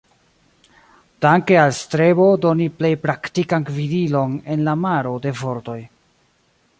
[1.25, 5.81] Danke al strebo doni plej praktikan gvidilon en la maro de vortoj.